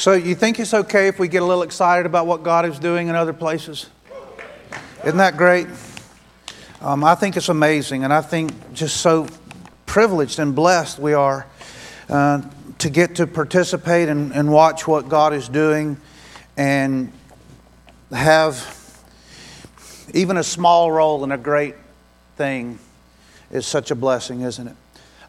[0.00, 2.78] So, you think it's okay if we get a little excited about what God is
[2.78, 3.90] doing in other places?
[5.04, 5.66] Isn't that great?
[6.80, 9.26] Um, I think it's amazing, and I think just so
[9.84, 11.46] privileged and blessed we are
[12.08, 12.40] uh,
[12.78, 15.98] to get to participate and, and watch what God is doing
[16.56, 17.12] and
[18.10, 19.04] have
[20.14, 21.74] even a small role in a great
[22.38, 22.78] thing
[23.50, 24.76] is such a blessing, isn't it?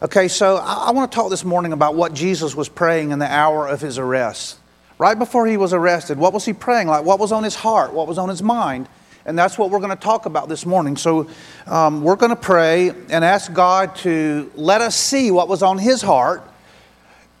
[0.00, 3.18] Okay, so I, I want to talk this morning about what Jesus was praying in
[3.18, 4.60] the hour of his arrest.
[5.02, 7.04] Right before he was arrested, what was he praying like?
[7.04, 7.92] What was on his heart?
[7.92, 8.88] What was on his mind?
[9.26, 10.96] And that's what we're going to talk about this morning.
[10.96, 11.28] So
[11.66, 15.78] um, we're going to pray and ask God to let us see what was on
[15.78, 16.48] his heart,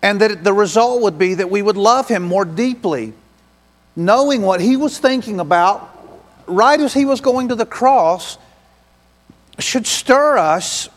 [0.02, 3.12] and that the result would be that we would love him more deeply,
[3.94, 5.88] knowing what he was thinking about
[6.48, 8.38] right as he was going to the cross
[9.60, 10.88] should stir us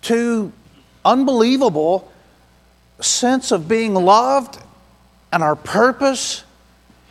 [0.00, 0.54] to
[1.04, 2.10] unbelievable
[2.98, 4.58] sense of being loved
[5.32, 6.44] and our purpose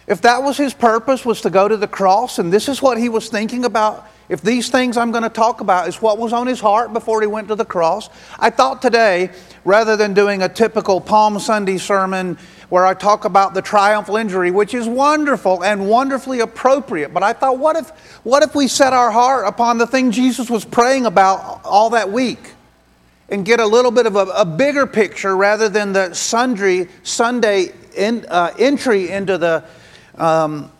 [0.07, 2.97] if that was his purpose was to go to the cross and this is what
[2.97, 6.33] he was thinking about if these things i'm going to talk about is what was
[6.33, 9.29] on his heart before he went to the cross i thought today
[9.65, 12.37] rather than doing a typical palm sunday sermon
[12.71, 17.13] where I talk about the triumphal entry, which is wonderful and wonderfully appropriate.
[17.13, 17.89] But I thought, what if,
[18.23, 22.11] what if we set our heart upon the thing Jesus was praying about all that
[22.11, 22.39] week?
[23.31, 27.71] and get a little bit of a, a, bigger picture rather than the sundry Sunday
[27.95, 29.63] in, uh, entry into the
[30.17, 30.71] um,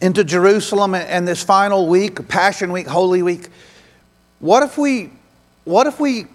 [0.00, 3.48] into Jerusalem and this final week, Passion Week, Holy Week.
[4.40, 5.10] What if we
[5.64, 6.26] what if we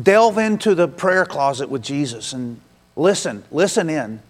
[0.00, 2.60] delve into the prayer closet with Jesus and
[2.94, 4.20] listen, listen in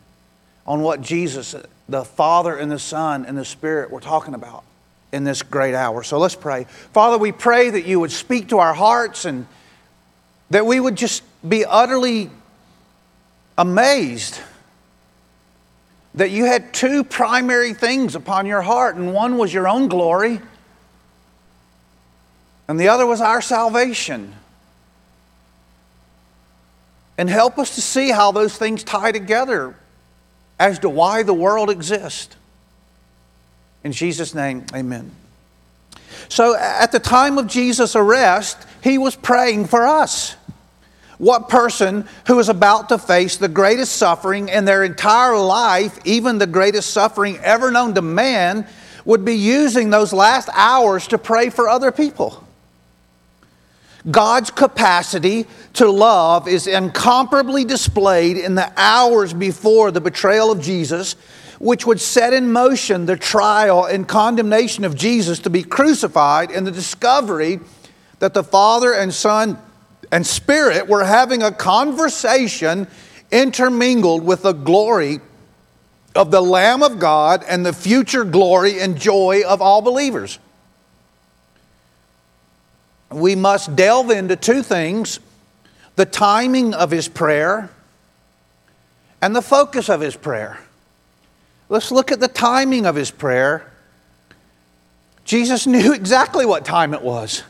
[0.66, 1.54] on what Jesus,
[1.88, 4.64] the Father and the Son and the Spirit were talking about
[5.12, 6.02] in this great hour.
[6.02, 6.64] So let's pray.
[6.92, 9.46] Father, we pray that you would speak to our hearts and
[10.50, 12.30] that we would just be utterly
[13.58, 14.40] amazed
[16.16, 20.40] that you had two primary things upon your heart, and one was your own glory,
[22.68, 24.34] and the other was our salvation.
[27.18, 29.74] And help us to see how those things tie together
[30.58, 32.34] as to why the world exists.
[33.84, 35.10] In Jesus' name, amen.
[36.28, 40.34] So at the time of Jesus' arrest, he was praying for us.
[41.18, 46.38] What person who is about to face the greatest suffering in their entire life, even
[46.38, 48.66] the greatest suffering ever known to man,
[49.04, 52.44] would be using those last hours to pray for other people?
[54.10, 61.14] God's capacity to love is incomparably displayed in the hours before the betrayal of Jesus,
[61.58, 66.66] which would set in motion the trial and condemnation of Jesus to be crucified and
[66.66, 67.58] the discovery
[68.18, 69.58] that the Father and Son
[70.10, 72.86] and Spirit were having a conversation
[73.30, 75.20] intermingled with the glory
[76.14, 80.38] of the Lamb of God and the future glory and joy of all believers
[83.10, 85.20] we must delve into two things
[85.96, 87.70] the timing of his prayer
[89.22, 90.58] and the focus of his prayer.
[91.70, 93.72] Let's look at the timing of his prayer.
[95.24, 97.42] Jesus knew exactly what time it was.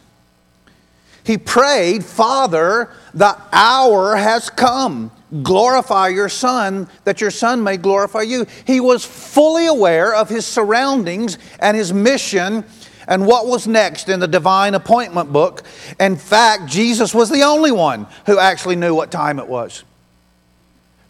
[1.27, 5.11] He prayed, Father, the hour has come.
[5.43, 8.47] Glorify your Son, that your Son may glorify you.
[8.65, 12.65] He was fully aware of his surroundings and his mission
[13.09, 15.65] and what was next in the divine appointment book.
[15.99, 19.83] In fact, Jesus was the only one who actually knew what time it was.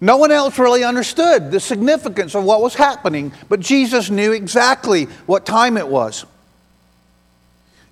[0.00, 5.04] No one else really understood the significance of what was happening, but Jesus knew exactly
[5.27, 6.25] what time it was.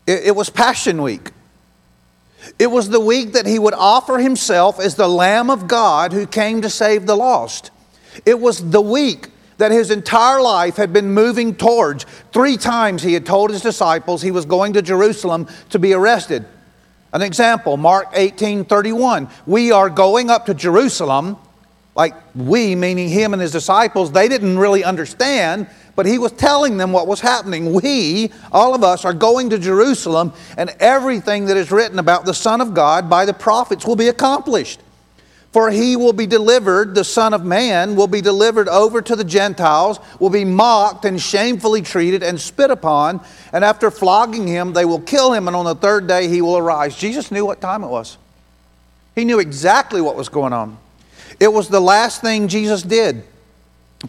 [0.07, 1.31] It, was Passion Week.
[2.59, 6.27] It was the week that he would offer himself as the Lamb of God who
[6.27, 7.71] came to save the lost.
[8.25, 9.29] It was the week
[9.59, 12.05] that his entire life had been moving towards.
[12.33, 16.45] Three times he had told his disciples he was going to Jerusalem to be arrested.
[17.13, 19.29] An example, Mark 18 31.
[19.47, 21.37] We are going up to Jerusalem,
[21.95, 26.77] like we, meaning him and his disciples, they didn't really understand, but he was telling
[26.77, 27.73] them what was happening.
[27.73, 32.35] We, all of us, are going to Jerusalem, and everything that is written about the
[32.35, 34.81] Son of God by the prophets will be accomplished.
[35.53, 39.23] For he will be delivered, the Son of Man will be delivered over to the
[39.23, 43.21] Gentiles, will be mocked and shamefully treated and spit upon,
[43.53, 46.57] and after flogging him, they will kill him, and on the third day he will
[46.57, 46.97] arise.
[46.97, 48.19] Jesus knew what time it was.
[49.15, 50.77] He knew exactly what was going on.
[51.41, 53.25] It was the last thing Jesus did.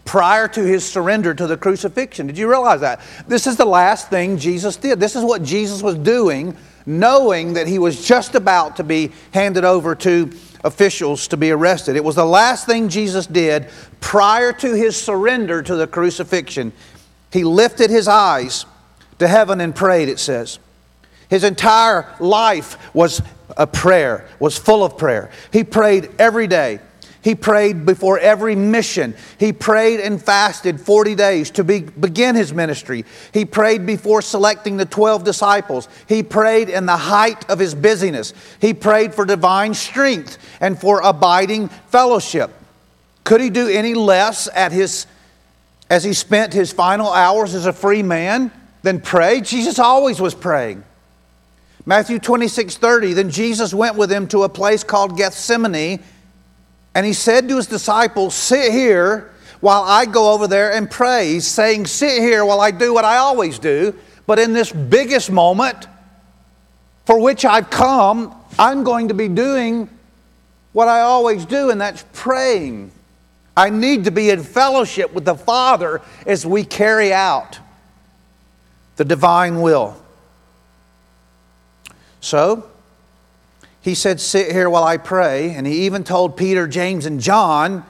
[0.03, 2.27] prior to his surrender to the crucifixion.
[2.27, 2.99] Did you realize that?
[3.27, 4.99] This is the last thing Jesus did.
[4.99, 9.63] This is what Jesus was doing, knowing that he was just about to be handed
[9.63, 10.31] over to
[10.63, 11.95] officials to be arrested.
[11.95, 13.69] It was the last thing Jesus did
[14.01, 16.73] prior to his surrender to the crucifixion.
[17.31, 18.65] He lifted his eyes
[19.19, 20.59] to heaven and prayed, it says.
[21.29, 23.21] His entire life was
[23.57, 25.31] a prayer, was full of prayer.
[25.53, 26.79] He prayed every day.
[27.25, 29.15] He prayed before every mission.
[29.39, 33.03] He prayed and fasted 40 days to be, begin his ministry.
[33.33, 35.89] He prayed before selecting the 12 disciples.
[36.07, 38.31] He prayed in the height of his busyness.
[38.61, 42.51] He prayed for divine strength and for abiding fellowship.
[43.23, 45.07] Could he do any less at his,
[45.89, 48.51] as he spent his final hours as a free man
[48.83, 49.41] than pray?
[49.41, 50.83] Jesus always was praying.
[51.87, 56.03] Matthew 26 30, then Jesus went with him to a place called Gethsemane
[56.95, 61.33] and he said to his disciples, Sit here while I go over there and pray.
[61.33, 63.93] He's saying, Sit here while I do what I always do.
[64.25, 65.87] But in this biggest moment
[67.05, 69.89] for which I've come, I'm going to be doing
[70.71, 72.91] what I always do, and that's praying.
[73.55, 77.59] I need to be in fellowship with the Father as we carry out
[78.95, 80.01] the divine will.
[82.21, 82.69] So,
[83.85, 85.51] he said, Sit here while I pray.
[85.51, 87.85] And he even told Peter, James, and John,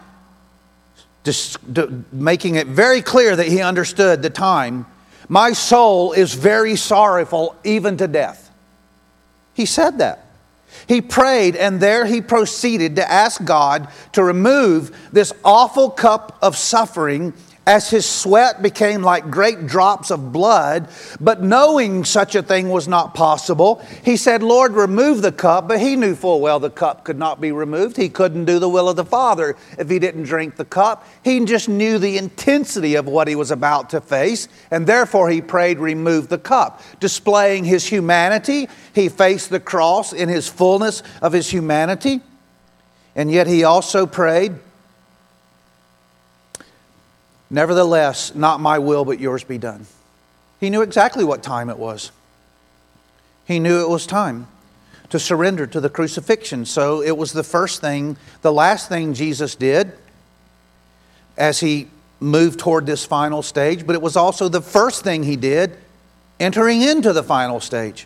[2.12, 4.88] making it very clear that he understood the time,
[5.30, 8.52] My soul is very sorrowful, even to death.
[9.54, 10.26] He said that.
[10.86, 16.58] He prayed, and there he proceeded to ask God to remove this awful cup of
[16.58, 17.34] suffering
[17.68, 20.88] as his sweat became like great drops of blood.
[21.20, 25.68] But knowing such a thing was not possible, he said, Lord, remove the cup.
[25.68, 27.98] But he knew full well the cup could not be removed.
[27.98, 31.08] He couldn't do the will of the Father if he didn't drink the cup.
[31.24, 35.42] He just knew the intensity of what he was about to face, and therefore he
[35.42, 36.82] prayed, Remove the cup.
[37.00, 42.22] Displaying his humanity, he faced the cross in his fullness of his humanity.
[43.16, 44.56] And yet he also prayed,
[47.56, 49.86] Nevertheless, not my will, but yours be done.
[50.60, 52.12] He knew exactly what time it was.
[53.46, 54.48] He knew it was time
[55.08, 56.66] to surrender to the crucifixion.
[56.66, 59.94] So it was the first thing, the last thing Jesus did
[61.38, 61.88] as he
[62.20, 65.78] moved toward this final stage, but it was also the first thing he did
[66.42, 68.06] entering into the final stage.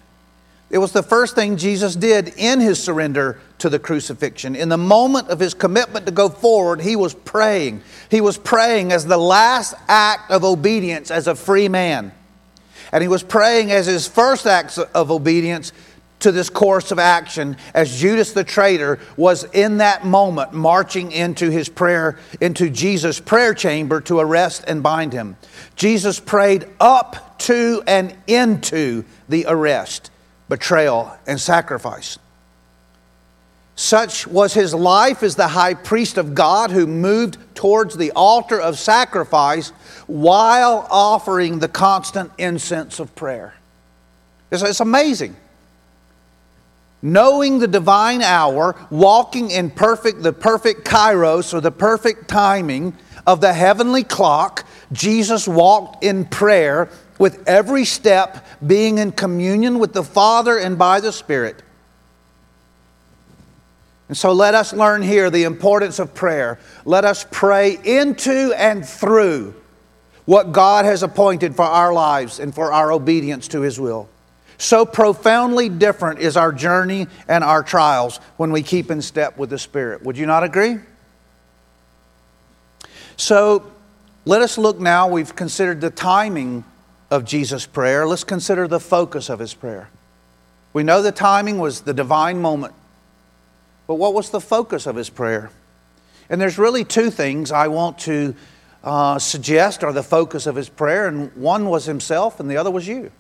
[0.70, 4.56] It was the first thing Jesus did in his surrender to the crucifixion.
[4.56, 7.82] In the moment of his commitment to go forward, he was praying.
[8.12, 12.12] He was praying as the last act of obedience as a free man.
[12.92, 15.72] And he was praying as his first act of obedience
[16.20, 21.50] to this course of action as Judas the traitor was in that moment marching into
[21.50, 25.38] his prayer, into Jesus' prayer chamber to arrest and bind him.
[25.76, 30.12] Jesus prayed up to and into the arrest
[30.50, 32.18] betrayal, and sacrifice.
[33.76, 38.60] Such was his life as the high priest of God who moved towards the altar
[38.60, 39.70] of sacrifice
[40.06, 43.54] while offering the constant incense of prayer.
[44.52, 45.38] It's, it's amazing.
[47.02, 52.94] Knowing the divine hour, walking in perfect, the perfect kairos or the perfect timing
[53.26, 56.90] of the heavenly clock, Jesus walked in prayer
[57.20, 61.62] with every step being in communion with the Father and by the Spirit.
[64.08, 66.58] And so let us learn here the importance of prayer.
[66.84, 69.54] Let us pray into and through
[70.26, 74.10] what God has appointed for our lives and for our obedience to His will.
[74.58, 79.52] So profoundly different is our journey and our trials when we keep in step with
[79.52, 80.04] the Spirit.
[80.04, 80.78] Would you not agree?
[83.16, 83.72] So
[84.30, 85.08] let us look now.
[85.08, 86.64] We've considered the timing
[87.10, 89.90] of Jesus' prayer, let's consider the focus of his prayer.
[90.72, 92.76] We know the timing was the divine moment,
[93.88, 95.50] but what was the focus of his prayer?
[96.30, 98.36] And there's really two things I want to
[98.84, 102.70] uh, suggest are the focus of his prayer, and one was himself, and the other
[102.70, 103.12] was you.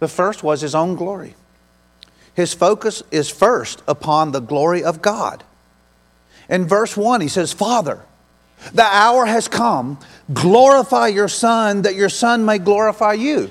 [0.00, 1.34] The first was his own glory.
[2.34, 5.44] His focus is first upon the glory of God.
[6.50, 8.02] In verse 1, he says, Father,
[8.72, 9.98] the hour has come.
[10.32, 13.50] Glorify your Son, that your Son may glorify you.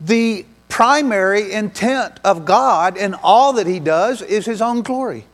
[0.00, 5.26] The primary intent of God in all that He does is His own glory.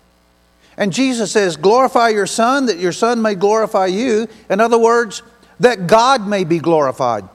[0.76, 4.28] And Jesus says, Glorify your Son, that your Son may glorify you.
[4.48, 5.22] In other words,
[5.60, 7.28] that God may be glorified.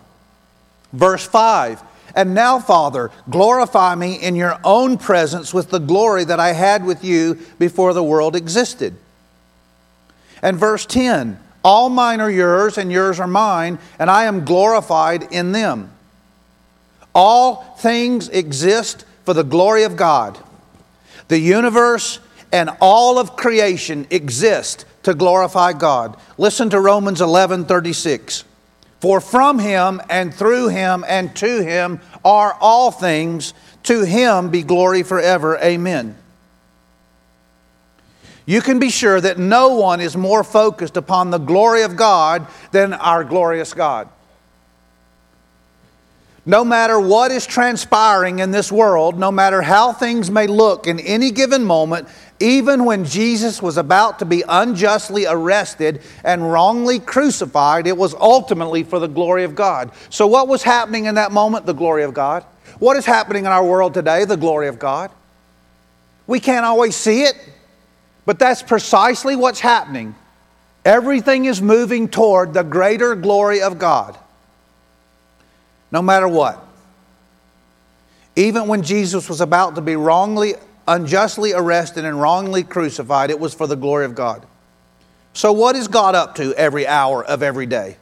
[0.94, 1.82] Verse 5
[2.16, 6.86] And now, Father, glorify me in your own presence with the glory that I had
[6.86, 8.96] with you before the world existed.
[10.44, 15.32] And verse 10 All mine are yours, and yours are mine, and I am glorified
[15.32, 15.90] in them.
[17.16, 20.38] All things exist for the glory of God.
[21.30, 22.20] The universe
[22.52, 26.18] and all of creation exist to glorify God.
[26.38, 28.44] Listen to Romans 11 36.
[29.00, 33.54] For from him and through him and to him are all things.
[33.84, 35.58] To him be glory forever.
[35.58, 36.16] Amen.
[38.46, 42.48] You can be sure that no one is more focused upon the glory of God
[42.72, 44.10] than our glorious God.
[46.46, 51.00] No matter what is transpiring in this world, no matter how things may look in
[51.00, 52.10] any given moment,
[52.42, 58.84] even when Jesus was about to be unjustly arrested and wrongly crucified, it was ultimately
[58.84, 59.92] for the glory of God.
[60.10, 61.66] So, what was happening in that moment?
[61.66, 62.44] The glory of God.
[62.80, 64.26] What is happening in our world today?
[64.26, 65.12] The glory of God.
[66.28, 67.36] We can't always see it,
[68.26, 70.16] but that's precisely what's happening.
[70.86, 74.18] Everything is moving toward the greater glory of God
[75.94, 76.60] no matter what.
[78.36, 80.56] Even when Jesus was about to be wrongly,
[80.88, 84.44] unjustly arrested and wrongly crucified, it was for the glory of God.
[85.34, 87.98] So, what is God up to every hour of every day?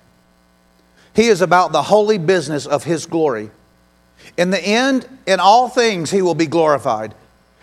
[1.14, 3.52] He is about the holy business of His glory.
[4.38, 7.14] In the end, in all things, He will be glorified.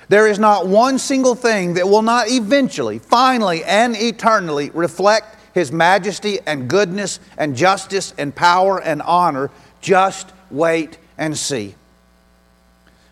[0.08, 5.70] There is not one single thing that will not eventually, finally, and eternally reflect His
[5.70, 9.50] majesty and goodness and justice and power and honor
[9.80, 11.74] just wait and see.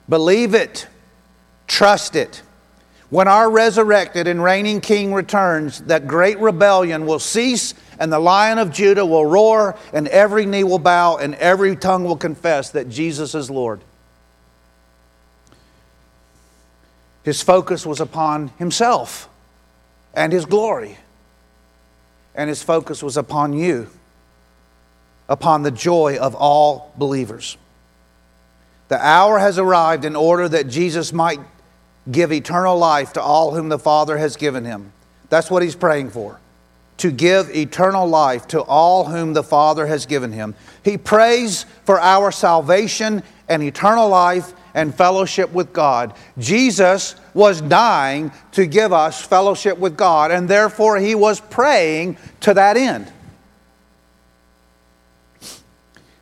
[0.08, 0.86] Believe it,
[1.66, 2.42] trust it.
[3.10, 8.58] When our resurrected and reigning King returns, that great rebellion will cease, and the lion
[8.58, 12.88] of Judah will roar, and every knee will bow, and every tongue will confess that
[12.88, 13.80] Jesus is Lord.
[17.26, 19.28] His focus was upon himself
[20.14, 20.96] and his glory,
[22.36, 23.90] and his focus was upon you
[25.28, 27.56] upon the joy of all believers.
[28.86, 31.40] The hour has arrived in order that Jesus might
[32.08, 34.92] give eternal life to all whom the Father has given him.
[35.28, 36.38] That's what he's praying for.
[36.98, 40.54] To give eternal life to all whom the Father has given him.
[40.84, 46.14] He prays for our salvation and eternal life and fellowship with God.
[46.38, 52.52] Jesus was dying to give us fellowship with God, and therefore he was praying to
[52.52, 53.10] that end.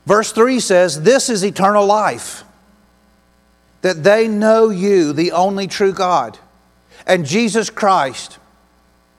[0.06, 2.44] Verse 3 says, This is eternal life,
[3.82, 6.38] that they know you, the only true God,
[7.08, 8.38] and Jesus Christ,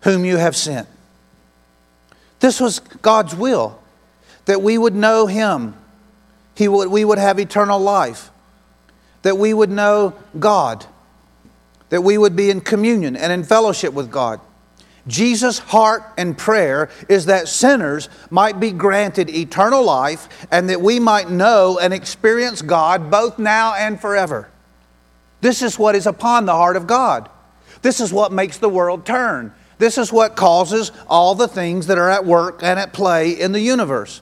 [0.02, 0.88] whom you have sent.
[2.40, 3.82] This was God's will,
[4.46, 5.76] that we would know Him,
[6.56, 8.32] he would, we would have eternal life,
[9.26, 10.86] that we would know God,
[11.90, 14.40] that we would be in communion and in fellowship with God.
[15.08, 21.00] Jesus' heart and prayer is that sinners might be granted eternal life and that we
[21.00, 24.48] might know and experience God both now and forever.
[25.42, 27.28] This is what is upon the heart of God.
[27.82, 29.52] This is what makes the world turn.
[29.80, 33.54] This is what causes all the things that are at work and at play in
[33.54, 34.22] the universe.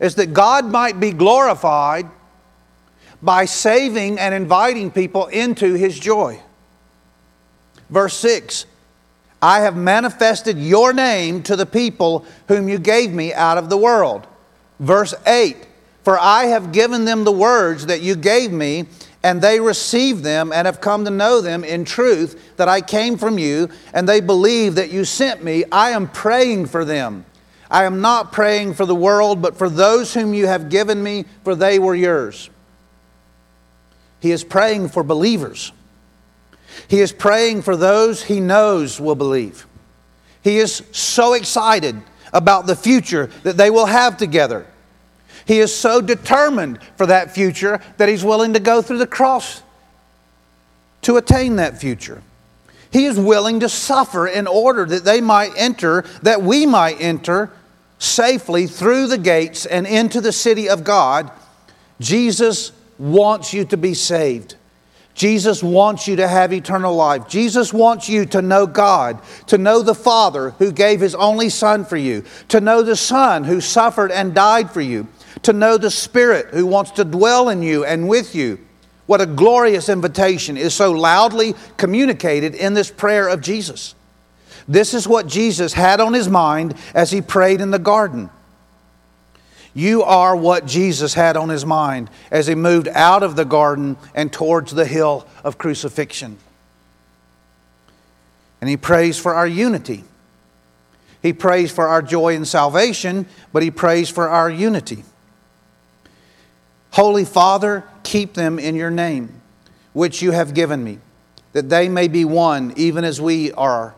[0.00, 2.08] Is that God might be glorified
[3.22, 6.40] by saving and inviting people into his joy.
[7.90, 8.66] Verse 6
[9.42, 13.76] I have manifested your name to the people whom you gave me out of the
[13.76, 14.26] world.
[14.80, 15.56] Verse 8
[16.02, 18.86] For I have given them the words that you gave me,
[19.22, 23.18] and they received them and have come to know them in truth that I came
[23.18, 25.64] from you, and they believe that you sent me.
[25.70, 27.24] I am praying for them.
[27.70, 31.24] I am not praying for the world, but for those whom you have given me,
[31.42, 32.48] for they were yours.
[34.26, 35.70] He is praying for believers.
[36.88, 39.68] He is praying for those he knows will believe.
[40.42, 42.02] He is so excited
[42.32, 44.66] about the future that they will have together.
[45.44, 49.62] He is so determined for that future that he's willing to go through the cross
[51.02, 52.20] to attain that future.
[52.90, 57.52] He is willing to suffer in order that they might enter, that we might enter
[58.00, 61.30] safely through the gates and into the city of God.
[62.00, 64.56] Jesus wants you to be saved.
[65.14, 67.26] Jesus wants you to have eternal life.
[67.26, 71.86] Jesus wants you to know God, to know the Father who gave His only Son
[71.86, 75.08] for you, to know the Son who suffered and died for you,
[75.42, 78.58] to know the Spirit who wants to dwell in you and with you.
[79.06, 83.94] What a glorious invitation is so loudly communicated in this prayer of Jesus.
[84.68, 88.28] This is what Jesus had on his mind as he prayed in the garden.
[89.76, 93.98] You are what Jesus had on his mind as he moved out of the garden
[94.14, 96.38] and towards the hill of crucifixion.
[98.62, 100.04] And he prays for our unity.
[101.20, 105.04] He prays for our joy in salvation, but he prays for our unity.
[106.92, 109.42] Holy Father, keep them in your name,
[109.92, 111.00] which you have given me,
[111.52, 113.94] that they may be one, even as we are.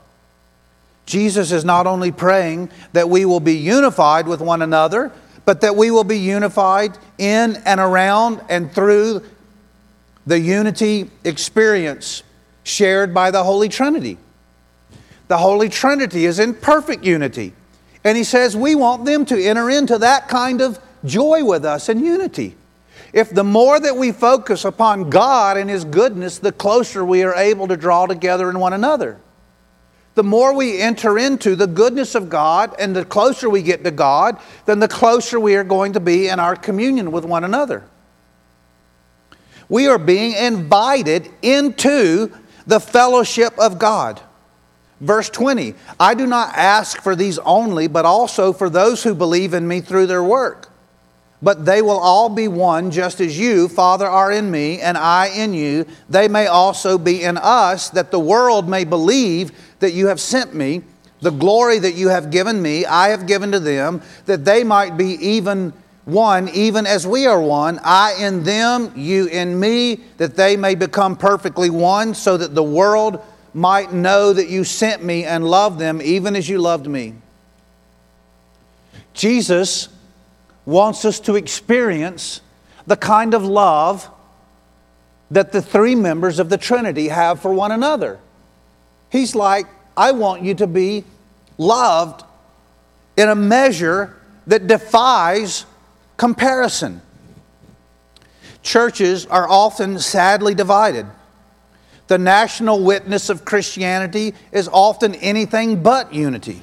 [1.06, 5.12] Jesus is not only praying that we will be unified with one another,
[5.48, 9.22] but that we will be unified in and around and through
[10.26, 12.22] the unity experience
[12.64, 14.18] shared by the Holy Trinity.
[15.28, 17.54] The Holy Trinity is in perfect unity.
[18.04, 21.88] And he says we want them to enter into that kind of joy with us
[21.88, 22.54] and unity.
[23.14, 27.34] If the more that we focus upon God and His goodness, the closer we are
[27.34, 29.18] able to draw together in one another
[30.18, 33.92] the more we enter into the goodness of God and the closer we get to
[33.92, 37.84] God, then the closer we are going to be in our communion with one another.
[39.68, 42.32] We are being invited into
[42.66, 44.20] the fellowship of God.
[45.00, 49.54] Verse 20 I do not ask for these only, but also for those who believe
[49.54, 50.67] in me through their work.
[51.40, 55.28] But they will all be one, just as you, Father, are in me, and I
[55.28, 55.86] in you.
[56.08, 60.54] They may also be in us, that the world may believe that you have sent
[60.54, 60.82] me,
[61.20, 64.96] the glory that you have given me, I have given to them, that they might
[64.96, 65.72] be even
[66.04, 70.74] one, even as we are one, I in them, you in me, that they may
[70.74, 73.22] become perfectly one, so that the world
[73.54, 77.14] might know that you sent me and loved them, even as you loved me.
[79.12, 79.88] Jesus
[80.68, 82.42] wants us to experience
[82.86, 84.06] the kind of love
[85.30, 88.18] that the three members of the Trinity have for one another.
[89.10, 91.04] He's like, I want you to be
[91.56, 92.22] loved
[93.16, 94.14] in a measure
[94.46, 95.64] that defies
[96.18, 97.00] comparison.
[98.62, 101.06] Churches are often sadly divided.
[102.08, 106.60] The national witness of Christianity is often anything but unity.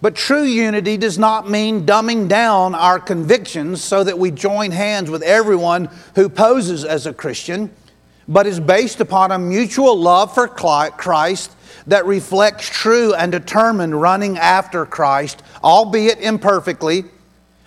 [0.00, 5.10] But true unity does not mean dumbing down our convictions so that we join hands
[5.10, 7.70] with everyone who poses as a Christian
[8.28, 11.52] but is based upon a mutual love for Christ
[11.86, 17.04] that reflects true and determined running after Christ, albeit imperfectly,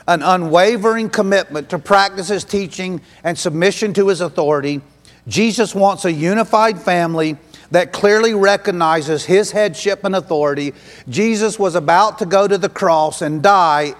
[0.08, 4.82] an unwavering commitment to practice his teaching and submission to his authority.
[5.28, 7.38] Jesus wants a unified family
[7.72, 10.74] that clearly recognizes his headship and authority.
[11.08, 13.96] Jesus was about to go to the cross and die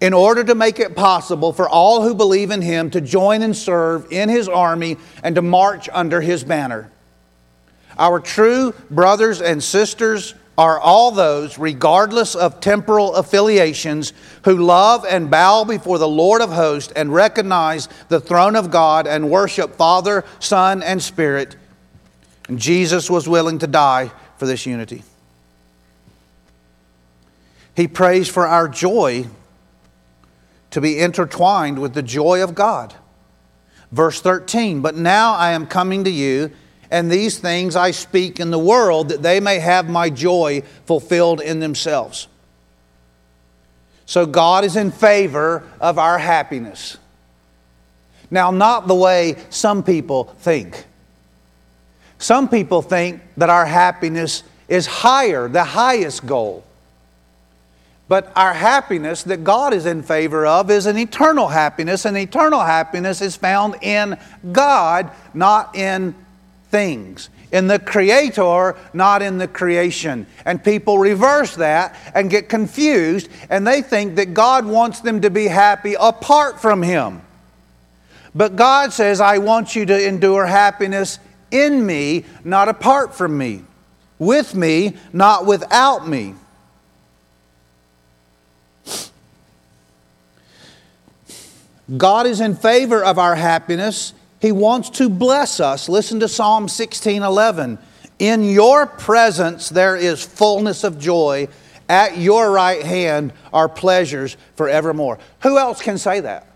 [0.00, 3.56] in order to make it possible for all who believe in him to join and
[3.56, 6.90] serve in his army and to march under his banner.
[7.98, 14.12] Our true brothers and sisters are all those, regardless of temporal affiliations,
[14.44, 19.06] who love and bow before the Lord of hosts and recognize the throne of God
[19.06, 21.56] and worship Father, Son, and Spirit.
[22.48, 25.02] And Jesus was willing to die for this unity.
[27.74, 29.26] He prays for our joy
[30.70, 32.94] to be intertwined with the joy of God.
[33.92, 36.50] Verse 13, but now I am coming to you,
[36.90, 41.40] and these things I speak in the world, that they may have my joy fulfilled
[41.40, 42.28] in themselves.
[44.06, 46.96] So God is in favor of our happiness.
[48.30, 50.84] Now, not the way some people think.
[52.18, 56.64] Some people think that our happiness is higher, the highest goal.
[58.08, 62.60] But our happiness that God is in favor of is an eternal happiness, and eternal
[62.60, 64.16] happiness is found in
[64.52, 66.14] God, not in
[66.70, 67.28] things.
[67.52, 70.26] In the Creator, not in the creation.
[70.44, 75.30] And people reverse that and get confused, and they think that God wants them to
[75.30, 77.22] be happy apart from Him.
[78.34, 81.18] But God says, I want you to endure happiness
[81.50, 83.62] in me, not apart from me,
[84.18, 86.34] with me, not without me.
[91.96, 94.12] God is in favor of our happiness.
[94.40, 95.88] He wants to bless us.
[95.88, 97.78] Listen to Psalm 16 11.
[98.18, 101.48] In your presence there is fullness of joy.
[101.88, 105.20] At your right hand are pleasures forevermore.
[105.42, 106.46] Who else can say that?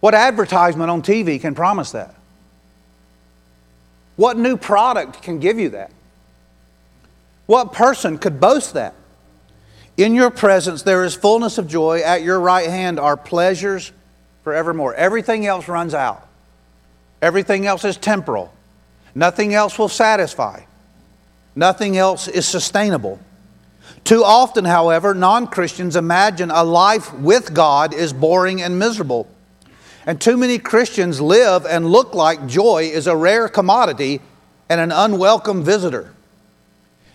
[0.00, 2.14] What advertisement on TV can promise that?
[4.16, 5.90] What new product can give you that?
[7.46, 8.94] What person could boast that?
[9.96, 12.00] In your presence there is fullness of joy.
[12.00, 13.92] At your right hand are pleasures
[14.42, 14.94] forevermore.
[14.94, 16.26] Everything else runs out,
[17.22, 18.52] everything else is temporal.
[19.14, 20.62] Nothing else will satisfy,
[21.54, 23.18] nothing else is sustainable.
[24.04, 29.26] Too often, however, non Christians imagine a life with God is boring and miserable.
[30.06, 34.20] And too many Christians live and look like joy is a rare commodity
[34.68, 36.14] and an unwelcome visitor.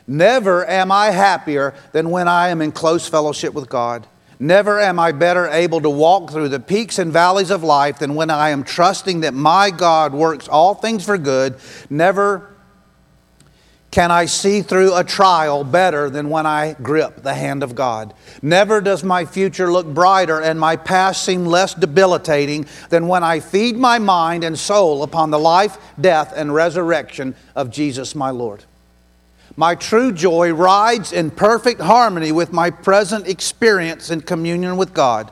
[0.06, 4.06] Never am I happier than when I am in close fellowship with God.
[4.40, 8.16] Never am I better able to walk through the peaks and valleys of life than
[8.16, 11.56] when I am trusting that my God works all things for good.
[11.90, 12.51] Never
[13.92, 18.14] can I see through a trial better than when I grip the hand of God.
[18.42, 23.42] Never does my future look brighter and my past seem less debilitating than when I
[23.42, 28.64] feed my mind and soul upon the life, death, and resurrection of Jesus my Lord.
[29.58, 35.30] My true joy rides in perfect harmony with my present experience in communion with God.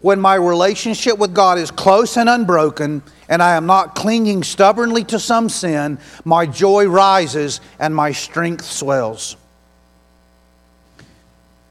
[0.00, 5.04] When my relationship with God is close and unbroken, and I am not clinging stubbornly
[5.04, 9.38] to some sin, my joy rises and my strength swells.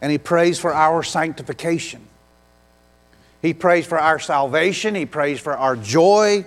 [0.02, 2.02] And he prays for our sanctification.
[3.43, 4.95] He prays for our salvation.
[4.95, 6.45] He prays for our joy.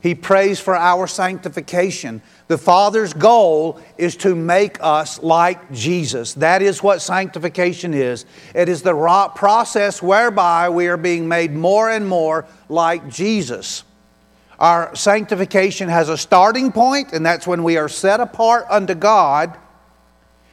[0.00, 2.22] He prays for our sanctification.
[2.46, 6.34] The Father's goal is to make us like Jesus.
[6.34, 8.24] That is what sanctification is.
[8.54, 8.94] It is the
[9.34, 13.82] process whereby we are being made more and more like Jesus.
[14.58, 19.56] Our sanctification has a starting point, and that's when we are set apart unto God.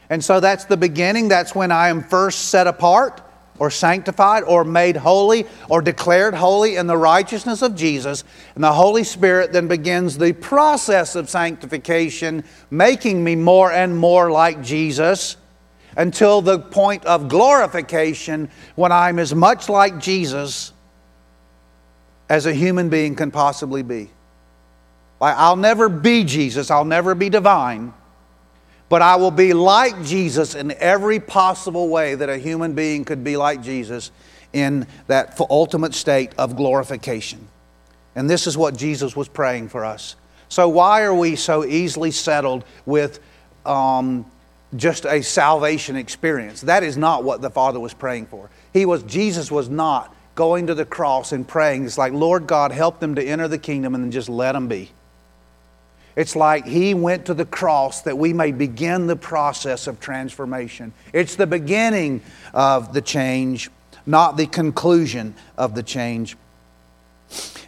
[0.10, 1.28] And so that's the beginning.
[1.28, 3.22] That's when I am first set apart
[3.58, 8.24] or sanctified or made holy or declared holy in the righteousness of Jesus.
[8.54, 14.30] And the Holy Spirit then begins the process of sanctification, making me more and more
[14.30, 15.38] like Jesus
[15.98, 20.74] until the point of glorification when I'm as much like Jesus
[22.30, 24.10] as a human being can possibly be.
[25.20, 27.94] Like, I'll never be Jesus, I'll never be divine,
[28.90, 33.24] but I will be like Jesus in every possible way that a human being could
[33.24, 34.12] be like Jesus
[34.54, 37.48] in that ultimate state of glorification.
[38.16, 40.16] And this is what Jesus was praying for us.
[40.48, 43.20] So, why are we so easily settled with
[43.66, 44.26] um,
[44.76, 46.62] just a salvation experience?
[46.62, 48.50] That is not what the Father was praying for.
[48.72, 51.86] He was, Jesus was not going to the cross and praying.
[51.86, 54.68] It's like, Lord God, help them to enter the kingdom and then just let them
[54.68, 54.92] be.
[56.16, 60.94] It's like He went to the cross that we may begin the process of transformation.
[61.14, 62.22] It's the beginning
[62.54, 63.70] of the change,
[64.06, 66.38] not the conclusion of the change.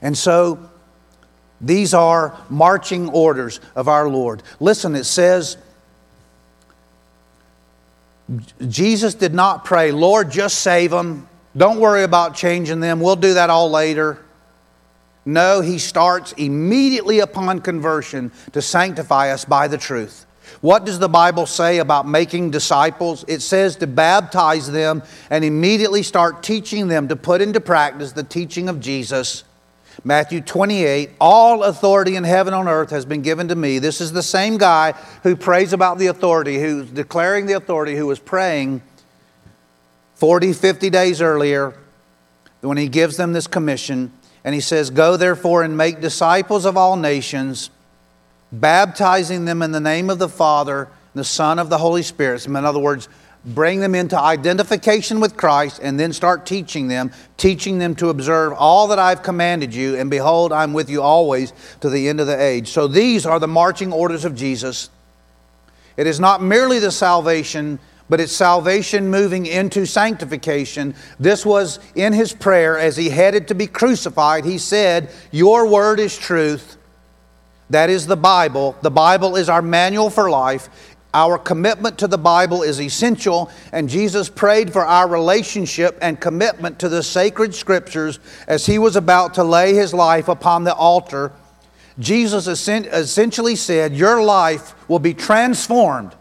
[0.02, 0.70] And so,
[1.60, 4.44] these are marching orders of our Lord.
[4.60, 5.58] Listen, it says,
[8.68, 11.28] Jesus did not pray, Lord, just save them.
[11.58, 13.02] Don't worry about changing them.
[13.02, 14.24] We'll do that all later.
[15.26, 20.26] No, he starts immediately upon conversion to sanctify us by the truth.
[20.62, 23.26] What does the Bible say about making disciples?
[23.28, 28.24] It says to baptize them and immediately start teaching them to put into practice the
[28.24, 29.44] teaching of Jesus.
[30.04, 33.80] Matthew 28, all authority in heaven and on earth has been given to me.
[33.80, 34.94] This is the same guy
[35.24, 38.82] who prays about the authority, who's declaring the authority, who was praying
[40.18, 41.76] 40, 50 days earlier
[42.62, 44.12] when he gives them this commission.
[44.44, 47.70] And he says, Go therefore and make disciples of all nations,
[48.52, 52.48] baptizing them in the name of the Father, the Son, of the Holy Spirit.
[52.48, 53.10] In other words,
[53.46, 58.54] bring them into identification with Christ and then start teaching them, teaching them to observe
[58.54, 59.98] all that I've commanded you.
[59.98, 62.70] And behold, I'm with you always to the end of the age.
[62.70, 64.90] So these are the marching orders of Jesus.
[65.96, 67.78] It is not merely the salvation
[68.10, 70.96] but it's salvation moving into sanctification.
[71.20, 74.46] This was in his prayer as he headed to be crucified.
[74.46, 76.78] He said, Your word is truth.
[77.70, 78.78] That is the Bible.
[78.82, 80.70] The Bible is our manual for life.
[81.14, 86.80] Our commitment to the Bible is essential, and Jesus prayed for our relationship and commitment
[86.80, 91.32] to the sacred scriptures as he was about to lay his life upon the altar.
[91.98, 96.14] Jesus essentially said, Your life will be transformed,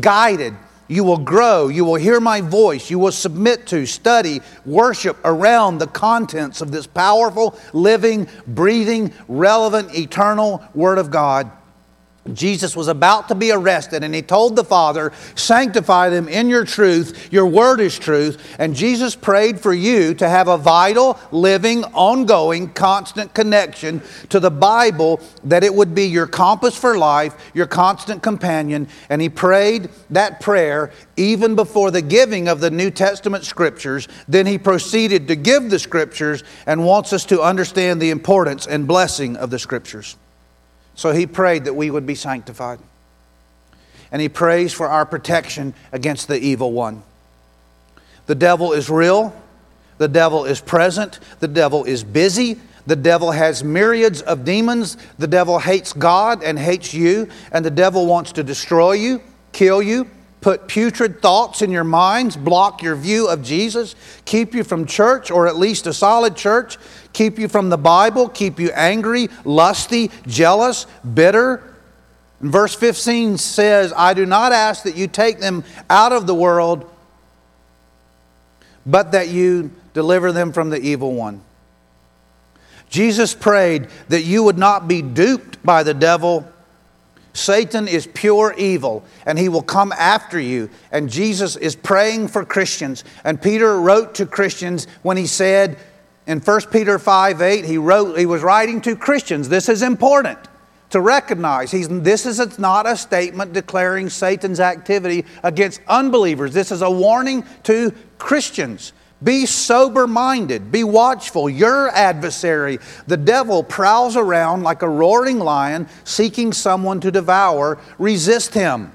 [0.00, 0.54] guided,
[0.88, 1.68] you will grow.
[1.68, 2.90] You will hear my voice.
[2.90, 9.94] You will submit to, study, worship around the contents of this powerful, living, breathing, relevant,
[9.94, 11.50] eternal Word of God.
[12.32, 16.64] Jesus was about to be arrested, and he told the Father, Sanctify them in your
[16.64, 17.30] truth.
[17.30, 18.56] Your word is truth.
[18.58, 24.50] And Jesus prayed for you to have a vital, living, ongoing, constant connection to the
[24.50, 28.88] Bible, that it would be your compass for life, your constant companion.
[29.10, 34.08] And he prayed that prayer even before the giving of the New Testament scriptures.
[34.28, 38.86] Then he proceeded to give the scriptures and wants us to understand the importance and
[38.86, 40.16] blessing of the scriptures.
[40.94, 42.78] So he prayed that we would be sanctified.
[44.12, 47.02] And he prays for our protection against the evil one.
[48.26, 49.34] The devil is real,
[49.98, 52.60] the devil is present, the devil is busy.
[52.86, 54.98] The devil has myriads of demons.
[55.18, 59.22] The devil hates God and hates you, and the devil wants to destroy you.
[59.52, 60.10] kill you,
[60.44, 63.94] put putrid thoughts in your minds, block your view of Jesus,
[64.26, 66.76] keep you from church or at least a solid church,
[67.14, 71.62] keep you from the Bible, keep you angry, lusty, jealous, bitter.
[72.42, 76.90] Verse 15 says, I do not ask that you take them out of the world,
[78.84, 81.40] but that you deliver them from the evil one.
[82.90, 86.46] Jesus prayed that you would not be duped by the devil.
[87.34, 90.70] Satan is pure evil and he will come after you.
[90.90, 93.04] And Jesus is praying for Christians.
[93.24, 95.76] And Peter wrote to Christians when he said
[96.26, 99.48] in 1 Peter 5 8, he, wrote, he was writing to Christians.
[99.48, 100.38] This is important
[100.90, 101.72] to recognize.
[101.72, 106.54] He's, this is not a statement declaring Satan's activity against unbelievers.
[106.54, 108.92] This is a warning to Christians.
[109.24, 111.48] Be sober minded, be watchful.
[111.48, 117.78] Your adversary, the devil, prowls around like a roaring lion seeking someone to devour.
[117.98, 118.92] Resist him.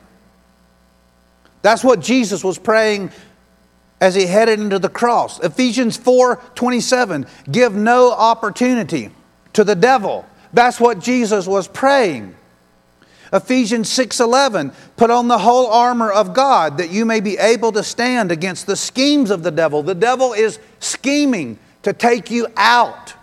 [1.63, 3.11] That's what Jesus was praying
[3.99, 5.39] as he headed into the cross.
[5.39, 9.09] Ephesians 4 27, give no opportunity
[9.53, 10.25] to the devil.
[10.53, 12.35] That's what Jesus was praying.
[13.31, 17.83] Ephesians 6:11 Put on the whole armor of God that you may be able to
[17.83, 19.83] stand against the schemes of the devil.
[19.83, 23.13] The devil is scheming to take you out.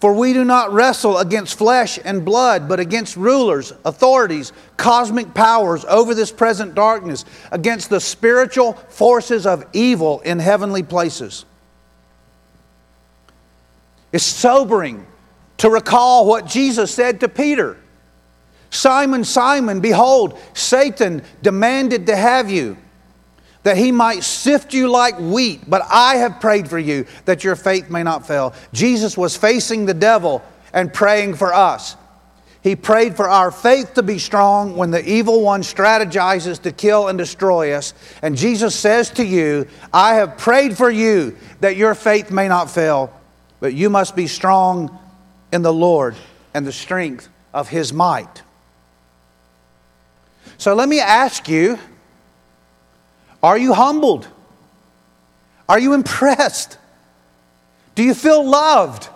[0.00, 5.86] For we do not wrestle against flesh and blood, but against rulers, authorities, cosmic powers
[5.86, 11.46] over this present darkness, against the spiritual forces of evil in heavenly places.
[14.12, 15.06] It's sobering
[15.56, 17.78] to recall what Jesus said to Peter.
[18.74, 22.76] Simon, Simon, behold, Satan demanded to have you,
[23.62, 27.56] that he might sift you like wheat, but I have prayed for you that your
[27.56, 28.52] faith may not fail.
[28.72, 31.96] Jesus was facing the devil and praying for us.
[32.62, 37.08] He prayed for our faith to be strong when the evil one strategizes to kill
[37.08, 37.94] and destroy us.
[38.22, 42.70] And Jesus says to you, I have prayed for you that your faith may not
[42.70, 43.12] fail,
[43.60, 44.98] but you must be strong
[45.52, 46.16] in the Lord
[46.54, 48.42] and the strength of his might.
[50.58, 51.78] So let me ask you
[53.42, 54.26] are you humbled?
[55.68, 56.78] Are you impressed?
[57.94, 59.08] Do you feel loved?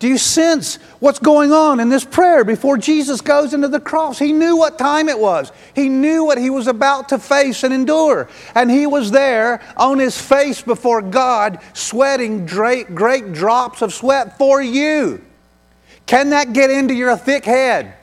[0.00, 4.18] Do you sense what's going on in this prayer before Jesus goes into the cross?
[4.18, 5.52] He knew what time it was.
[5.74, 8.28] He knew what he was about to face and endure.
[8.54, 12.94] And he was there on his face before God, sweating great,
[13.34, 15.22] drops of sweat for you.
[16.06, 17.94] Can that get into your thick head?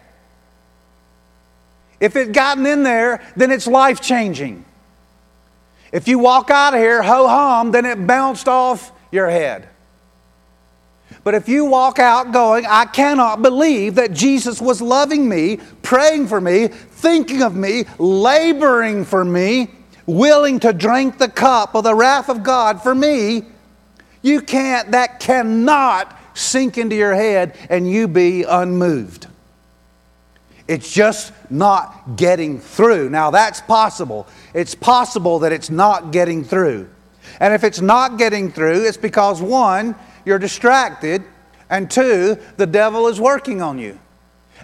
[2.00, 4.66] If it gotten in there, then it's life changing.
[5.92, 9.68] If you walk out of here ho hum, then it bounced off your head.
[11.24, 16.28] But if you walk out going, I cannot believe that Jesus was loving me, praying
[16.28, 19.70] for me, thinking of me, laboring for me,
[20.06, 23.44] willing to drink the cup of the wrath of God for me,
[24.22, 29.28] you can't, that cannot sink into your head and you be unmoved.
[30.68, 33.10] It's just not getting through.
[33.10, 34.28] Now, that's possible.
[34.54, 36.90] It's possible that it's not getting through.
[37.40, 41.24] And if it's not getting through, it's because one, you're distracted,
[41.70, 44.00] and two, the devil is working on you.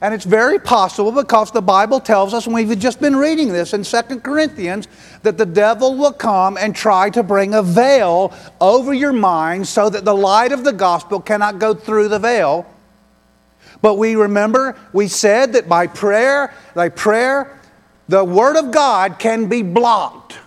[0.01, 3.73] And it's very possible because the Bible tells us, and we've just been reading this
[3.73, 4.87] in Second Corinthians,
[5.21, 9.89] that the devil will come and try to bring a veil over your mind so
[9.89, 12.65] that the light of the gospel cannot go through the veil
[13.84, 17.60] but we remember, we said that by prayer, by prayer,
[18.08, 20.39] the Word of God can be blocked.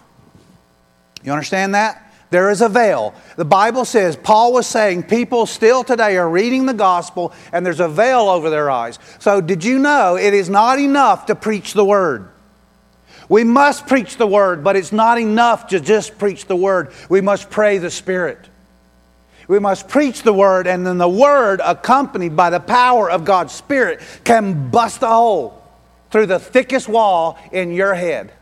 [1.22, 2.03] You understand that?
[2.31, 3.14] There is a veil.
[3.37, 7.79] The Bible says, Paul was saying, people still today are reading the gospel and there's
[7.79, 8.99] a veil over their eyes.
[9.18, 12.31] So, did you know it is not enough to preach the Word?
[13.29, 16.90] We must preach the Word, but it's not enough to just preach the Word.
[17.11, 18.49] We must pray the Spirit.
[19.48, 23.52] We must preach the word, and then the word, accompanied by the power of God's
[23.52, 25.62] Spirit, can bust a hole
[26.11, 28.32] through the thickest wall in your head.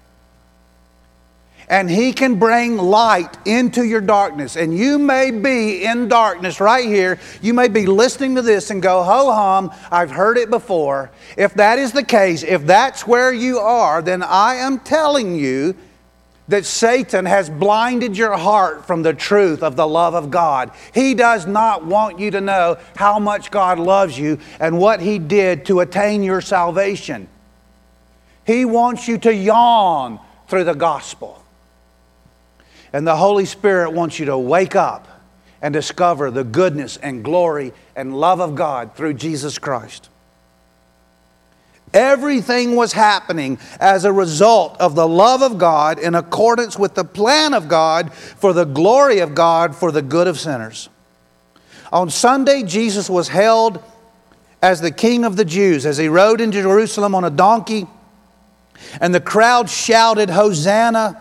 [1.69, 4.57] And He can bring light into your darkness.
[4.57, 7.19] And you may be in darkness right here.
[7.40, 11.11] You may be listening to this and go, ho hum, I've heard it before.
[11.38, 15.75] If that is the case, if that's where you are, then I am telling you
[16.49, 20.73] that Satan has blinded your heart from the truth of the love of God.
[20.93, 25.19] He does not want you to know how much God loves you and what He
[25.19, 27.29] did to attain your salvation.
[28.47, 31.43] He wants you to yawn through the gospel.
[32.93, 35.09] And the Holy Spirit wants you to wake up
[35.63, 40.11] and discover the goodness and glory and love of God through Jesus Christ.
[41.95, 47.05] Everything was happening as a result of the love of God in accordance with the
[47.05, 50.89] plan of God for the glory of God for the good of sinners.
[51.93, 53.81] On Sunday, Jesus was held
[54.61, 57.87] as the King of the Jews as he rode into Jerusalem on a donkey,
[59.01, 61.21] and the crowd shouted, Hosanna.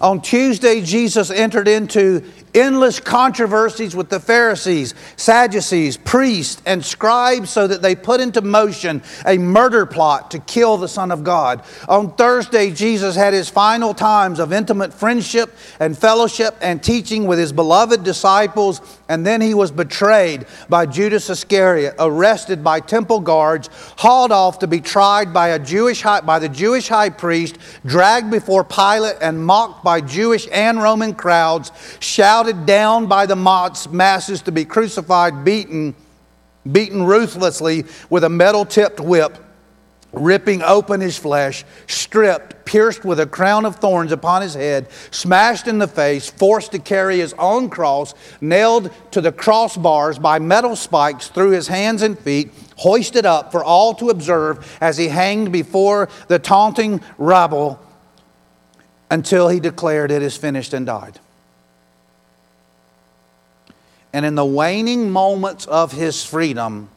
[0.00, 7.66] On Tuesday, Jesus entered into endless controversies with the Pharisees, Sadducees, priests, and scribes so
[7.66, 11.62] that they put into motion a murder plot to kill the Son of God.
[11.88, 17.38] On Thursday, Jesus had his final times of intimate friendship and fellowship and teaching with
[17.38, 23.68] his beloved disciples, and then he was betrayed by Judas Iscariot, arrested by temple guards,
[23.98, 28.30] hauled off to be tried by, a Jewish high, by the Jewish high priest, dragged
[28.30, 34.42] before Pilate, and mocked by Jewish and Roman crowds, shouted shouted down by the masses
[34.42, 35.94] to be crucified, beaten,
[36.72, 39.38] beaten ruthlessly with a metal tipped whip,
[40.12, 45.68] ripping open his flesh, stripped, pierced with a crown of thorns upon his head, smashed
[45.68, 50.74] in the face, forced to carry his own cross, nailed to the crossbars by metal
[50.74, 55.52] spikes through his hands and feet, hoisted up for all to observe as he hanged
[55.52, 57.80] before the taunting rabble
[59.12, 61.20] until he declared it is finished and died.
[64.12, 66.88] And in the waning moments of his freedom,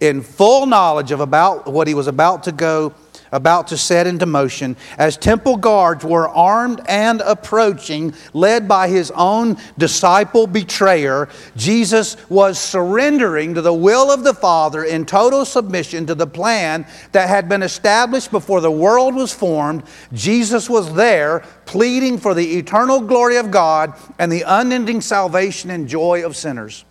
[0.00, 2.94] in full knowledge of about what he was about to go
[3.34, 9.10] about to set into motion as temple guards were armed and approaching, led by his
[9.10, 11.28] own disciple betrayer.
[11.56, 16.86] Jesus was surrendering to the will of the Father in total submission to the plan
[17.12, 19.82] that had been established before the world was formed.
[20.12, 25.88] Jesus was there pleading for the eternal glory of God and the unending salvation and
[25.88, 26.84] joy of sinners.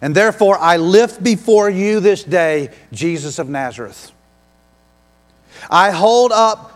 [0.00, 4.12] And therefore, I lift before you this day Jesus of Nazareth.
[5.68, 6.74] I hold up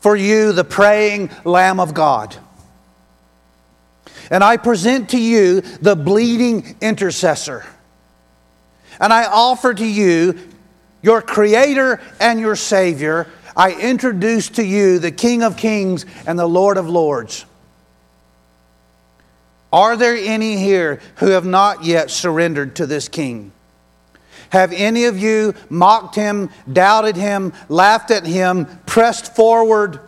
[0.00, 2.34] for you the praying Lamb of God.
[4.30, 7.64] And I present to you the bleeding intercessor.
[9.00, 10.38] And I offer to you
[11.02, 13.26] your Creator and your Savior.
[13.56, 17.44] I introduce to you the King of Kings and the Lord of Lords.
[19.72, 23.52] Are there any here who have not yet surrendered to this king?
[24.50, 30.00] Have any of you mocked him, doubted him, laughed at him, pressed forward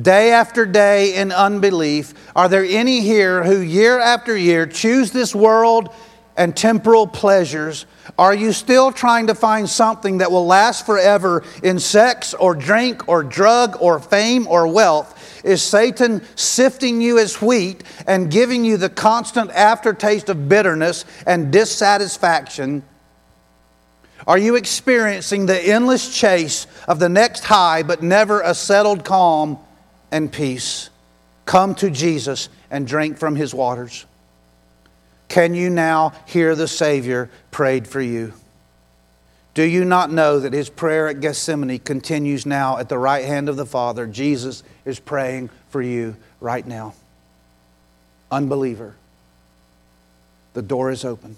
[0.00, 2.14] day after day in unbelief?
[2.34, 5.90] Are there any here who year after year choose this world
[6.36, 7.86] and temporal pleasures?
[8.18, 13.08] Are you still trying to find something that will last forever in sex or drink
[13.08, 15.23] or drug or fame or wealth?
[15.44, 21.52] Is Satan sifting you as wheat and giving you the constant aftertaste of bitterness and
[21.52, 22.82] dissatisfaction?
[24.26, 29.58] Are you experiencing the endless chase of the next high but never a settled calm
[30.10, 30.88] and peace?
[31.44, 34.06] Come to Jesus and drink from his waters.
[35.28, 38.32] Can you now hear the Savior prayed for you?
[39.54, 43.48] Do you not know that his prayer at Gethsemane continues now at the right hand
[43.48, 44.06] of the Father?
[44.06, 46.94] Jesus is praying for you right now.
[48.32, 48.96] Unbeliever,
[50.54, 51.36] the door is open.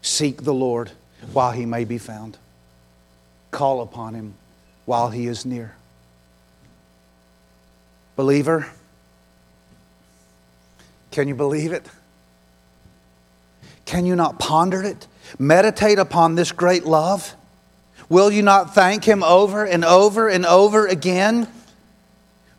[0.00, 0.90] Seek the Lord
[1.34, 2.38] while he may be found,
[3.50, 4.34] call upon him
[4.86, 5.74] while he is near.
[8.16, 8.70] Believer,
[11.10, 11.86] can you believe it?
[13.84, 15.06] Can you not ponder it?
[15.38, 17.34] Meditate upon this great love.
[18.08, 21.48] Will you not thank Him over and over and over again?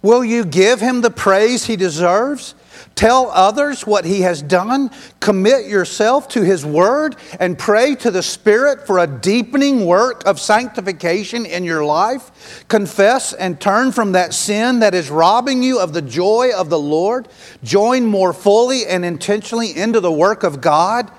[0.02, 2.56] Will you give Him the praise He deserves?
[2.96, 4.92] Tell others what He has done.
[5.20, 10.40] Commit yourself to His Word and pray to the Spirit for a deepening work of
[10.40, 12.66] sanctification in your life.
[12.68, 16.80] Confess and turn from that sin that is robbing you of the joy of the
[16.80, 17.28] Lord.
[17.64, 21.12] Join more fully and intentionally into the work of God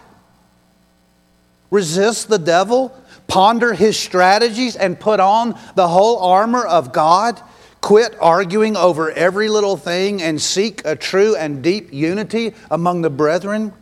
[1.70, 2.96] resist the devil,
[3.26, 7.40] ponder his strategies, and put on the whole armor of God.
[7.80, 13.10] Quit arguing over every little thing and seek a true and deep unity among the
[13.10, 13.72] brethren.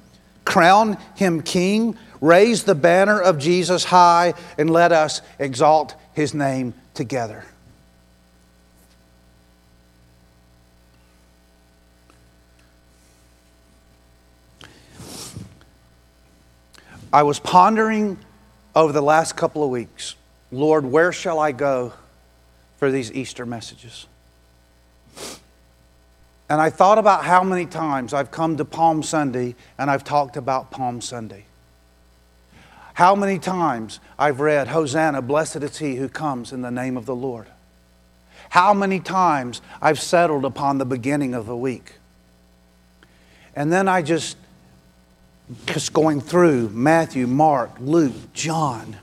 [0.45, 1.97] Crown him king.
[2.21, 7.45] Raise the banner of Jesus high and let us exalt his name together.
[17.13, 18.19] I was pondering
[18.75, 20.17] over the last couple of weeks
[20.51, 21.95] Lord, where shall I go
[22.77, 24.07] for these Easter messages?
[26.51, 30.37] And I thought about how many times I've come to Palm Sunday and I've talked
[30.37, 31.47] about Palm Sunday.
[32.93, 37.07] How many times I've read, Hosanna, blessed is he who comes in the name of
[37.07, 37.47] the Lord.
[38.51, 41.95] How many times I've settled upon the beginning of the week.
[43.57, 44.37] And then I just,
[45.67, 48.97] just going through Matthew, Mark, Luke, John.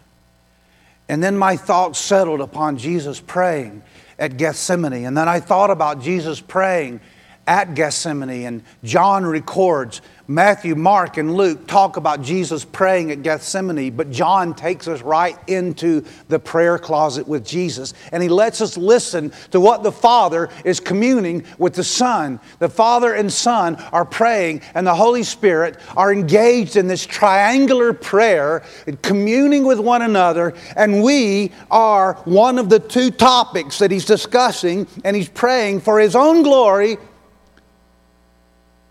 [1.07, 3.81] And then my thoughts settled upon Jesus praying
[4.17, 5.05] at Gethsemane.
[5.05, 7.01] And then I thought about Jesus praying
[7.49, 8.45] at Gethsemane.
[8.45, 14.53] And John records Matthew, Mark, and Luke talk about Jesus praying at Gethsemane, but John
[14.53, 17.95] takes us right into the prayer closet with Jesus.
[18.11, 22.39] And he lets us listen to what the Father is communing with the Son.
[22.59, 27.91] The Father and Son are praying, and the Holy Spirit are engaged in this triangular
[27.91, 28.63] prayer,
[29.01, 30.53] communing with one another.
[30.75, 35.99] And we are one of the two topics that he's discussing, and he's praying for
[35.99, 36.99] his own glory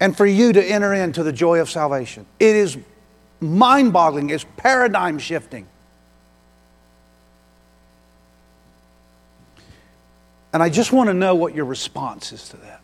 [0.01, 2.27] and for you to enter into the joy of salvation.
[2.39, 2.79] It is
[3.41, 5.67] mind boggling, it's paradigm shifting.
[10.53, 12.81] And I just want to know what your response is to that,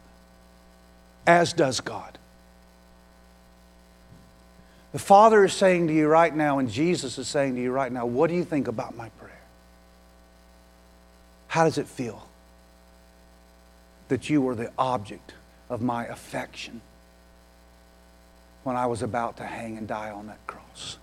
[1.27, 2.19] as does God.
[4.93, 7.91] The Father is saying to you right now, and Jesus is saying to you right
[7.91, 9.41] now, What do you think about my prayer?
[11.49, 12.29] How does it feel
[14.09, 15.35] that you were the object
[15.69, 16.81] of my affection?
[18.65, 20.99] When I was about to hang and die on that cross.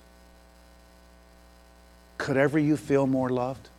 [2.18, 3.70] Could ever you feel more loved?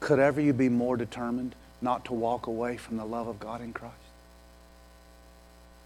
[0.00, 3.60] Could ever you be more determined not to walk away from the love of God
[3.60, 3.94] in Christ?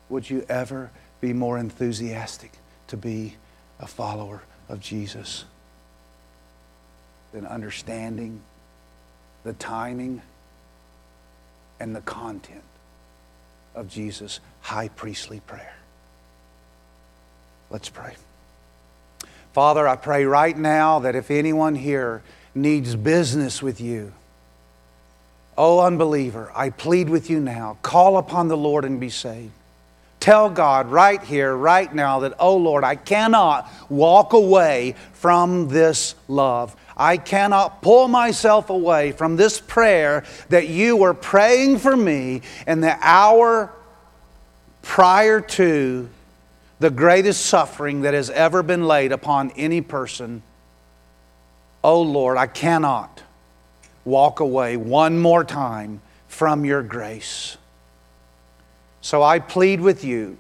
[0.09, 2.53] Would you ever be more enthusiastic
[2.89, 3.37] to be
[3.79, 5.45] a follower of Jesus
[7.33, 8.41] than understanding
[9.45, 10.23] the timing
[11.79, 12.63] and the content
[13.75, 15.80] of Jesus' high priestly prayer?
[17.71, 18.15] Let's pray.
[19.53, 22.23] Father, I pray right now that if anyone here
[22.55, 24.13] needs business with you,
[25.57, 27.79] oh unbeliever, I plead with you now.
[27.83, 29.53] Call upon the Lord and be saved.
[30.19, 36.15] Tell God right here, right now, that, oh Lord, I cannot walk away from this
[36.29, 36.77] love.
[36.95, 42.83] I cannot pull myself away from this prayer that you were praying for me in
[42.83, 43.73] the hour
[44.83, 46.11] prior to
[46.81, 50.43] the greatest suffering that has ever been laid upon any person.
[51.85, 53.23] Oh Lord, I cannot
[54.05, 57.59] walk away one more time from your grace.
[59.03, 60.39] So I plead with you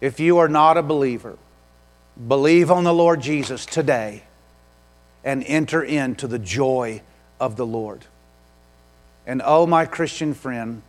[0.00, 1.38] if you are not a believer,
[2.28, 4.24] believe on the Lord Jesus today
[5.22, 7.02] and enter into the joy
[7.38, 8.04] of the Lord.
[9.26, 10.82] And oh, my Christian friend,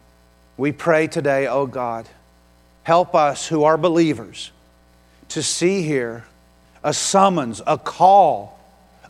[0.58, 2.08] we pray today, oh God
[2.86, 4.52] Help us who are believers
[5.30, 6.24] to see here
[6.84, 8.60] a summons, a call,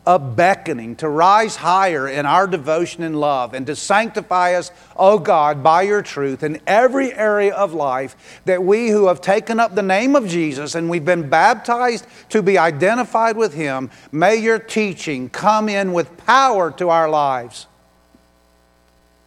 [0.06, 5.12] a beckoning to rise higher in our devotion and love and to sanctify us, O
[5.12, 9.60] oh God, by your truth in every area of life, that we who have taken
[9.60, 14.36] up the name of Jesus and we've been baptized to be identified with him, may
[14.36, 17.66] your teaching come in with power to our lives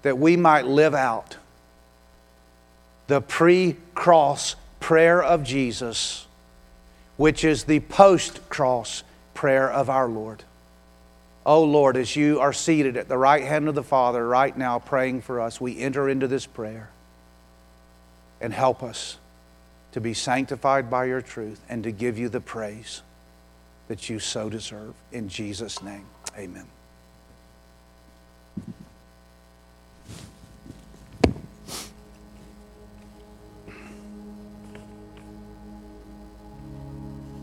[0.02, 1.38] that we might live out
[3.10, 6.28] the pre cross prayer of Jesus,
[7.18, 9.04] which is the post cross
[9.34, 10.44] prayer of our Lord.
[11.44, 14.78] Oh Lord, as you are seated at the right hand of the Father right now
[14.78, 16.92] praying for us, we enter into this prayer
[18.40, 19.18] and help us
[19.94, 23.02] to be sanctified by your truth and to give you the praise
[23.88, 24.94] that you so deserve.
[25.12, 26.06] In Jesus' name,
[26.38, 26.68] amen.